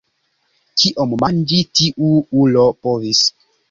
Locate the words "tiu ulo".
1.81-2.69